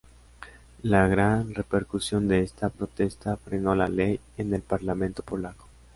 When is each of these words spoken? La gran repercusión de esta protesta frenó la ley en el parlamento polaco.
La 0.81 1.07
gran 1.07 1.53
repercusión 1.53 2.27
de 2.27 2.39
esta 2.39 2.69
protesta 2.69 3.37
frenó 3.37 3.75
la 3.75 3.87
ley 3.87 4.19
en 4.35 4.51
el 4.55 4.63
parlamento 4.63 5.21
polaco. 5.21 5.67